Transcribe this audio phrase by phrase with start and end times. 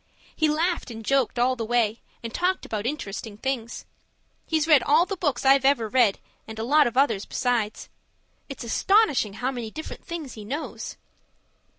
[0.35, 3.85] He laughed and joked all the way and talked about interesting things.
[4.47, 7.87] He's read all the books I've ever read, and a lot of others besides.
[8.49, 10.97] It's astonishing how many different things he knows.